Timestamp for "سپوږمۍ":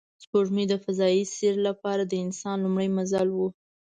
0.23-0.65